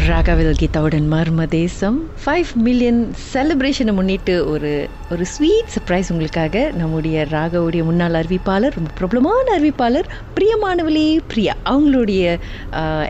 [0.00, 1.96] ராகவில் கீதாவுடன் மர்ம தேசம்.
[2.22, 3.00] Five million
[3.32, 4.70] செலிப்ரேஷனை முன்னிட்டு ஒரு
[5.12, 11.54] ஒரு ஸ்வீட் சர்ப்ரைஸ் உங்களுக்காக நம்முடைய ராகவுடைய முன்னாள் அறிவிப்பாளர் ரொம்ப பிரபலமான அறிவிப்பாளர் பிரியமானவளே பிரியா.
[11.72, 12.38] அவங்களுடைய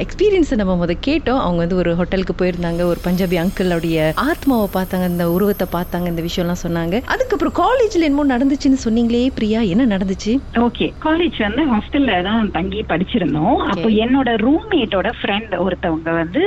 [0.04, 1.40] எக்ஸ்பீரியன்ஸை நம்ம முத கேட்டோம்.
[1.44, 2.82] அவங்க வந்து ஒரு ஹோட்டலுக்கு போயிருந்தாங்க.
[2.92, 5.08] ஒரு பஞ்சாபி அங்கிளுடைய ஆத்மாவை பார்த்தாங்க.
[5.14, 6.08] இந்த உருவத்தை பார்த்தாங்க.
[6.14, 7.02] இந்த விஷயம்லாம் சொன்னாங்க.
[7.16, 9.60] அதுக்கப்புறம் காலேஜில் என்னமோ நடந்துச்சுன்னு சொன்னீங்களே பிரியா.
[9.60, 10.34] என்ன நடந்துச்சு?
[10.66, 13.56] ஓகே காலேஜ் வந்து ஹாஸ்டல்ல தான் தங்கி படிச்சிருந்தோம்.
[13.70, 16.42] அப்போ என்னோட ரூம்மேட்டோட ஃப்ரெண்ட் ஒருத்தவங்க வந்து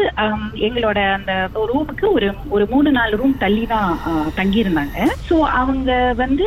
[0.65, 1.31] எங்களோட அந்த
[1.71, 3.89] ரூமுக்கு ஒரு ஒரு மூணு நாலு ரூம் தள்ளி தான்
[4.35, 4.97] தங்கி இருந்தாங்க
[5.27, 6.45] ஸோ அவங்க வந்து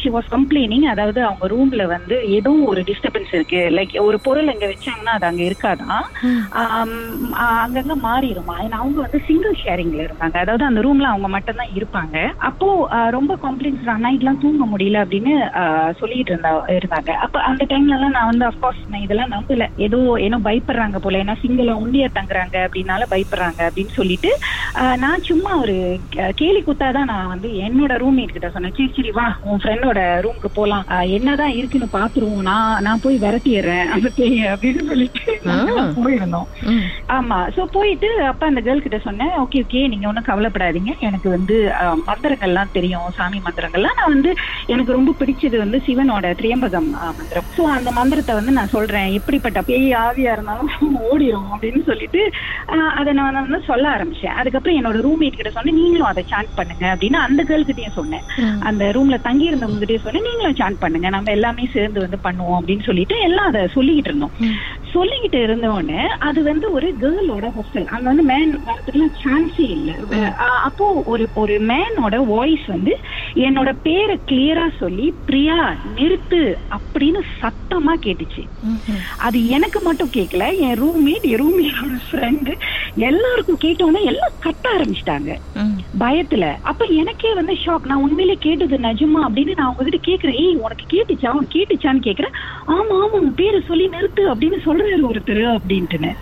[0.00, 3.60] ஷி வாஸ் கம்ப்ளைனிங் அதாவது அவங்க ரூம்ல வந்து ஏதோ ஒரு டிஸ்டர்பன்ஸ் இருக்கு.
[3.76, 6.04] லைக் ஒரு பொருள் அங்க வச்சாங்கன்னா அது அங்க இருக்காதான்.
[7.58, 8.56] அங்கங்க மாறிடுமா?
[8.64, 10.36] ஏன்னா அவங்க வந்து சிங்கிள் ஷேரிங்ல இருந்தாங்க.
[10.44, 12.16] அதாவது அந்த ரூம்ல அவங்க மட்டும் தான் இருப்பாங்க.
[12.48, 12.68] அப்போ
[13.16, 15.34] ரொம்ப கம்ப்ளைண்ட்ஸ் நைட்லாம் தூங்க முடியல அப்படின்னு
[16.00, 17.10] சொல்லிட்டு இருந்தா இருந்தாங்க.
[17.24, 19.66] அப்ப அந்த டைம்ல எல்லாம் நான் வந்து அஃப்கோர்ஸ் நான் இதெல்லாம் நம்பல.
[19.86, 21.20] ஏதோ ஏதோ பயப்படுறாங்க போல.
[21.24, 22.56] ஏன்னா சிங்கிளா ஒண்டியா தங்குறாங்க
[22.96, 24.30] அப்படின்னால பயப்படுறாங்க அப்படின்னு சொல்லிட்டு
[25.02, 25.76] நான் சும்மா ஒரு
[26.40, 28.74] கேலி குத்தாதான் நான் வந்து என்னோட ரூம்மேட் கிட்ட சொன்னேன்.
[28.78, 30.84] சரி சரி வா உன் ஃப்ரெண்டோட ரூமுக்கு போலாம்.
[31.16, 35.22] என்னதான் இருக்குன்னு பாத்துருவோம் நான் நான் போய் விரட்டிடுறேன் அந்த பேய அப்படின்னு சொல்லிட்டு
[36.06, 36.48] போயிருந்தோம்.
[37.16, 37.38] ஆமா.
[37.56, 40.92] சோ போயிட்டு அப்ப அந்த கேர்ள் கிட்ட சொன்னேன் ஓகே ஓகே நீங்க ஒன்றும் கவலைப்படாதீங்க.
[41.08, 41.56] எனக்கு வந்து
[42.08, 43.98] மந்திரங்கள்லாம் தெரியும் சாமி மந்திரங்கள்லாம்.
[44.00, 44.32] நான் வந்து
[44.74, 47.48] எனக்கு ரொம்ப பிடிச்சது வந்து சிவனோட திரியம்பகம் மந்திரம்.
[47.56, 49.10] சோ அந்த மந்திரத்தை வந்து நான் சொல்றேன்.
[49.18, 50.72] எப்படிப்பட்ட பேய் ஆவியா இருந்தாலும்
[51.08, 52.20] ஓடிடும் அப்படின்னு சொல்லிட்டு
[53.00, 54.36] அதை நான் வந்து சொல்ல ஆரம்பிச்சேன்.
[54.40, 58.24] அதுக்கப்புறம் என்னோட ரூம்மேட் கிட்ட சொன்னேன் நீங்களும் அதை சாண்ட் பண்ணுங்க அப்படின்னு அந்த கேர்ள் கிட்டயும் சொன்னேன்.
[58.70, 62.86] அந்த ரூம்ல தங்கி இருந்தவங்க கிட்டயும் சொன்னேன் நீங்களும் சாண்ட் பண்ணுங்க நம்ம எல்லாமே சேர்ந்து வந்து பண்ணுவோம் அப்படின்னு
[62.88, 64.34] சொல்லிட்டு எல்லாம் அதை சொல்லிக்கிட்டு இருந்தோம்.
[64.94, 69.90] சொல்லிக்கிட்டு இருந்த உடனே அது வந்து ஒரு கேர்ளோட ஹாஸ்டல் அங்க வந்து மேன் வரதுக்குலாம் சான்ஸே இல்ல.
[70.68, 72.92] அப்போ ஒரு ஒரு மேனோட வாய்ஸ் வந்து
[73.36, 75.56] என்னோட பேரை கிளியரா சொல்லி பிரியா
[75.96, 76.40] நிறுத்து
[76.76, 78.42] அப்படின்னு சத்தமா கேட்டுச்சு.
[79.26, 82.52] அது எனக்கு மட்டும் கேட்கல என் ரூம்மேட் என் ரூம்மேட்டோட ஃப்ரெண்டு
[83.08, 85.30] எல்லாருக்கும் கேட்டோன்னே எல்லாம் கத்த ஆரம்பிச்சிட்டாங்க.
[85.98, 86.44] பயத்துல.
[86.62, 90.38] அப்ப எனக்கே வந்து ஷாக் நான் உண்மையிலே கேட்டது நிஜமா அப்படின்னு நான் உங்ககிட்ட கேக்குறேன்.
[90.44, 91.28] ஏய் உனக்கு கேட்டுச்சா?
[91.36, 92.34] உனக்கு கேட்டுச்சான்னு கேக்குறேன்.
[92.66, 96.12] ஆமா ஆமா உன் பேரை சொல்லி நிறுத்து அப்படின்னு சொல்றாரு ஒருத்தர் அப்படின்ட்டுன்னு.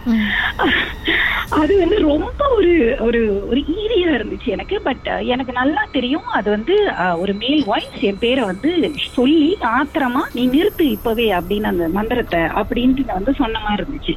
[1.65, 2.73] அது வந்து ரொம்ப ஒரு
[3.07, 3.21] ஒரு
[3.51, 4.77] ஒரு ஈரியா இருந்துச்சு எனக்கு.
[4.87, 6.27] பட் எனக்கு நல்லா தெரியும்.
[6.39, 6.75] அது வந்து
[7.23, 8.71] ஒரு மேல் வாய்ஸ் என் பேரை வந்து
[9.19, 14.15] சொல்லி ஆத்திரமா நீ நிறுத்து இப்பவே அப்படின்னு அந்த மந்திரத்தை அப்படின்ட்டு வந்து சொன்ன மாதிரி இருந்துச்சு.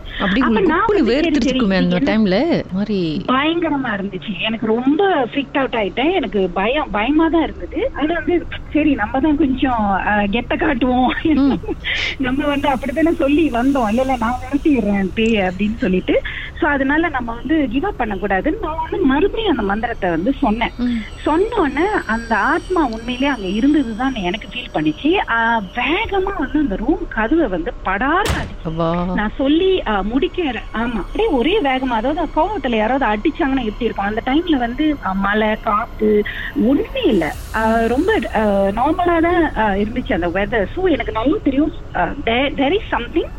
[3.33, 4.33] பயங்கரமா இருந்துச்சு.
[4.47, 6.11] எனக்கு ரொம்ப ஃப்ரீக் அவுட் ஆயிட்டேன்.
[6.19, 7.79] எனக்கு பயம் பயமா தான் இருந்தது.
[7.99, 8.35] அது வந்து
[8.75, 9.85] சரி நம்ம தான் கொஞ்சம்
[10.35, 11.13] கெத்த காட்டுவோம்.
[12.27, 13.89] நம்ம வந்து அப்படித்தானே சொல்லி வந்தோம்.
[13.93, 16.15] இல்ல இல்ல நான் விரட்டிடுறேன் பேய் அப்படின்னு சொல்லிட்டு.
[16.59, 20.73] சோ அதனால நம்ம வந்து கிவ் அப் பண்ணக்கூடாதுன்னு நான் வந்து மறுபடியும் அந்த மந்திரத்தை வந்து சொன்னேன்.
[21.23, 25.12] சொன்ன உடனே அந்த ஆத்மா உண்மையிலேயே அங்க இருந்ததுதான் எனக்கு ஃபீல் பண்ணிச்சு.
[25.78, 28.88] வேகமா வந்து அந்த ரூம் கதவை வந்து அப்பா.
[29.16, 30.45] நான் சொல்லி அஹ், முடிக்கிற.
[30.75, 31.00] ஆமா.
[31.01, 34.09] அப்படியே ஒரே வேகமா அதாவது கோவத்துல யாராவது அடிச்சாங்கன்னா எப்படி இருக்கும்?
[34.09, 34.85] அந்த டைம்ல வந்து
[35.24, 36.09] மழை காத்து
[36.68, 37.25] ஒண்ணுமே இல்ல.
[37.88, 38.09] ரொம்ப
[38.78, 39.41] நார்மலா தான்
[39.79, 41.74] இருந்துச்சு அந்த வெதர் ஸோ எனக்கு நல்லா தெரியும்.
[42.57, 43.31] தெர் இஸ் சம்திங்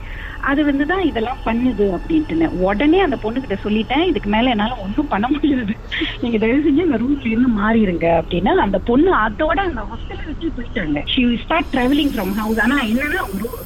[0.49, 2.47] அது வந்து தான் இதெல்லாம் பண்ணுது அப்படின்ட்டுன்னு.
[2.67, 5.75] உடனே அந்த பொண்ணுகிட்ட சொல்லிட்டேன் இதுக்கு மேல என்னால ஒன்றும் பண்ண முடியாது.
[6.23, 11.03] நீங்க தயவு செஞ்சு அந்த ரூட்ல இருந்து மாறிடுங்க அப்படின்னா அந்த பொண்ணு அதோட அந்த ஹாஸ்டலை விட்டு போயிட்டாங்க.
[11.13, 13.23] She start travelling from house ஆனா என்னன்னா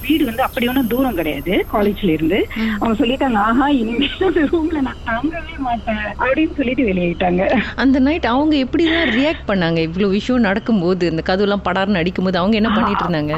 [0.06, 2.41] வீடு வந்து அப்படி ஒன்றும் தூரம் கிடையாது காலேஜ்ல இருந்து.
[2.78, 7.43] அவங்க சொல்லிட்டாங்க ஆஹா இனிமேல் அந்த ரூம்ல நான் தங்கவே மாட்டேன் அப்படின்னு சொல்லிட்டு வெளியேட்டாங்க
[7.84, 9.78] அந்த நைட் அவங்க எப்படிதான் ரியாக்ட் பண்ணாங்க?
[9.89, 13.34] இவ்வளவு விஷயம் நடக்கும்போது இந்த கதவுலாம் படார்னு அடிக்கும்போது அவங்க என்ன பண்ணிட்டு இருந்தாங்க?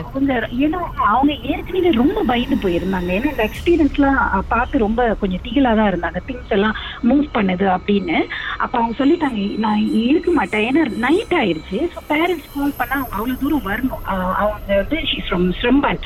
[0.65, 0.81] ஏன்னா
[1.13, 3.11] அவங்க ஏற்கனவே ரொம்ப பயந்து போயிருந்தாங்க.
[3.19, 4.21] ஏன்னா இந்த எக்ஸ்பீரியன்ஸ்லாம்
[4.53, 6.21] பார்த்து ரொம்ப கொஞ்சம் திகிலா தான் இருந்தாங்க.
[6.29, 6.77] திங்ஸ் எல்லாம்
[7.11, 8.19] மூவ் பண்ணுது அப்படின்னு.
[8.63, 10.65] அப்ப அவங்க சொல்லிட்டாங்க நான் இருக்க மாட்டேன்.
[10.69, 11.79] ஏன்னா நைட் ஆயிருச்சு.
[11.95, 14.03] ஸோ பேரண்ட்ஸ் கால் பண்ணா அவங்க அவ்வளவு தூரம் வரணும்.
[14.43, 16.01] அவங்க வந்து ஷீஸ் ஃப்ரம் ஸ்ரம்பன்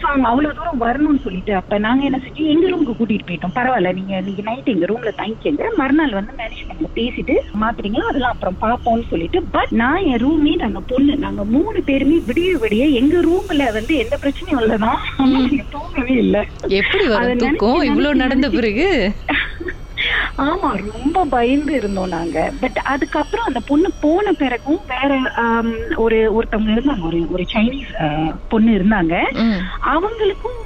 [0.00, 3.54] ஸோ அவங்க அவ்வளவு தூரம் வரணும்னு சொல்லிட்டு அப்ப நாங்க என்ன செஞ்சோம் எங்க ரூமுக்கு கூட்டிட்டு போயிட்டோம்.
[3.58, 5.64] பரவாயில்ல நீங்க நீங்க நைட் எங்க ரூம்ல தங்கிக்கங்க.
[5.80, 8.08] மறுநாள் வந்து மேனேஜ்மெண்ட்ல பேசிட்டு மாத்துறீங்களா?
[8.10, 9.40] அதெல்லாம் அப்புறம் பார்ப்போம்னு சொல்லிட்டு.
[9.56, 14.14] பட் நான் என் ரூம்மேட் அந்த பொண்ணு நாங்க மூணு பேருமே விடிய விடிய எங்க ரூம்ல வந்து எந்த
[14.24, 15.00] பிரச்சனையும் இல்லதான்.
[15.20, 16.42] நாங்க தூங்கவே இல்லை.
[16.80, 17.82] எப்படி வரும் தூக்கம்?
[17.90, 18.86] இவ்வளவு நடந்த பிறகு.
[20.38, 22.38] ஆமா ரொம்ப பயந்து இருந்தோம் நாங்க.
[22.60, 25.10] பட் அதுக்கப்புறம் அந்த பொண்ணு போன பிறகும் வேற
[25.42, 27.02] ஆம், ஒரு ஒருத்தவங்க இருந்தாங்க.
[27.02, 28.06] ஒரு ஒரு சைனீஸ் ஆ,
[28.48, 29.14] பொண்ணு இருந்தாங்க.
[29.86, 30.60] அவங்களுக்கும்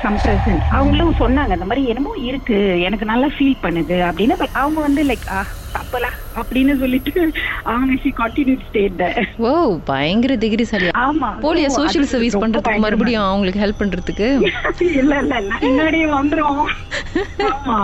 [0.00, 2.58] சம் பிரசன்ஸ் அவங்களும் சொன்னாங்க இந்த மாதிரி என்னமோ இருக்கு.
[2.80, 3.98] எனக்கு நல்லா ஃபீல் பண்ணுது.
[4.08, 4.36] அப்படின்னு.
[4.36, 5.26] பட் அவங்க வந்து லைக்
[5.74, 6.08] தப்பலா
[6.40, 7.12] அப்படின்னு சொல்லிட்டு
[7.70, 9.02] அவங்க ஷி கண்டினியூ ஸ்டேட்
[9.44, 9.52] ஓ
[9.84, 11.28] பயங்கர திகிரிசாலி ஆமா.
[11.42, 14.28] போலியா சோஷியல் அது சர்வீஸ் பண்றதுக்கு மறுபடியும் அவங்களுக்கு ஹெல்ப் பண்றதுக்கு?
[15.00, 15.52] இல்ல இல்ல இல்ல.
[15.64, 16.60] முன்னாடியே வந்துரும்
[17.50, 17.78] ஆமா.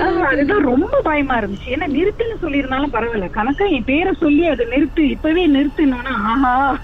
[0.00, 1.68] அதுதான் ரொம்ப பயமா இருந்துச்சு.
[1.68, 3.30] ஏன்னா நிறுத்துன்னு சொல்லியிருந்தாலும் பரவாயில்ல.
[3.30, 6.78] கணக்கா என் பேரை சொல்லி அதை நிறுத்து இப்பவே நிறுத்துனோன்னா ஆஹா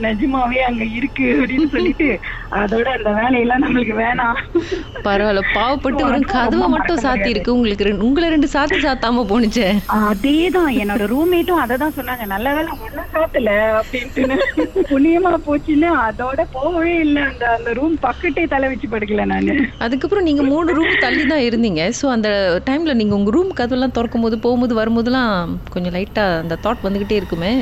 [0.00, 2.20] நிஜமாவே அங்க இருக்கு அப்படின்னு சொல்லிட்டு
[2.50, 4.58] அதோட அந்த வேலையெல்லாம் நம்மளுக்கு வேணாம்.
[5.04, 5.42] பரவாயில்ல.
[5.54, 10.68] பாவப்பட்டு வெறும் கதவை மட்டும் சாத்தி இருக்கு உங்களுக்கு ரெண்டு- உங்களை ரெண்டு சாத்தி சாத்தாம போனுச்சே அதேதான்.
[10.68, 12.26] என்னோட ரூம்மேட்டும் அததான் சொன்னாங்க.
[12.26, 14.38] நல்ல வேலை ஒன்னும் சாத்தல அப்படின்ட்டு
[14.74, 17.22] புண்ணியமா போச்சுன்னு அதோட போகவே இல்லை.
[17.22, 19.66] அந்த அந்த ரூம் பக்கத்தே தலை வச்சு படுக்கல நானு.
[19.78, 21.92] அதுக்கப்புறம் நீங்க மூணு ரூம் தள்ளி தான் இருந்தீங்க.
[22.02, 25.32] ஸோ அந்த டைம்ல நீங்க உங்க ரூம் கதவெல்லாம் திறக்கும் போது போகும்போது வரும்போதெல்லாம்
[25.74, 27.52] கொஞ்சம் லைட்டா அந்த தாட் வந்துகிட்டே இருக்குமே?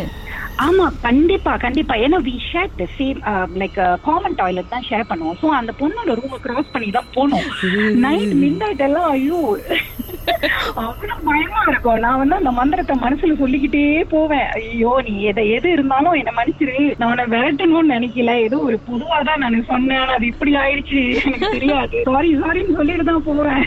[0.67, 1.94] ஆமா கண்டிப்பா கண்டிப்பா.
[2.05, 3.19] ஏன்னா we share the same
[3.62, 5.38] like common toilet தான் ஷேர் பண்ணுவோம்.
[5.43, 7.46] சோ அந்த பொண்ணோட ரூமை கிராஸ் பண்ணி தான் போனோம்
[8.05, 9.43] நைட் எல்லாம் ஐயோ.
[10.84, 12.00] அவ்வளவு பயமா இருக்கும்.
[12.04, 13.84] நான் வந்து அந்த மந்திரத்தை மனசுல சொல்லிக்கிட்டே
[14.14, 14.48] போவேன்.
[14.58, 16.76] ஐயோ நீ எதை எது இருந்தாலும் என்ன மன்னிச்சிரு.
[17.00, 18.34] நான் உன்னை விரட்டணும்னு நினைக்கல.
[18.46, 20.00] ஏதோ ஒரு பொதுவா தான் நான் சொன்னேன்.
[20.02, 21.02] ஆனா அது இப்படி ஆயிடுச்சு.
[21.25, 21.96] எனக்கு தெரியாது.
[22.10, 23.64] சாரி சாரின்னு சொல்லிட்டு தான் போவேன்.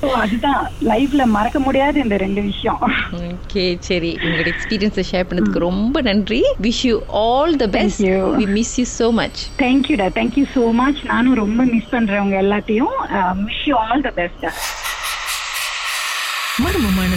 [0.00, 0.62] So, அதுதான்.
[0.90, 2.80] லைஃப்ல மறக்க முடியாத இந்த ரெண்டு விஷயம்.
[3.32, 4.12] ஓகே சரி.
[4.24, 6.40] உங்களோட எக்ஸ்பீரியன்ஸை ஷேர் பண்ணதுக்கு ரொம்ப நன்றி.
[6.66, 8.20] Wish you all the best you.
[8.40, 12.96] We miss you so much தேங்க்யூடா thank you so much நானும் ரொம்ப மிஸ் பண்றவங்க எல்லாத்தையும்.
[13.48, 14.44] Wish you all the best
[16.64, 17.05] மர்மமான